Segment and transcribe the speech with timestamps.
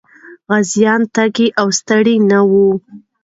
[0.49, 2.67] غازيان تږي او ستړي نه وو.